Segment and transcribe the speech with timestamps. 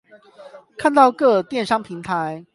[0.79, 2.43] 看到各電商平台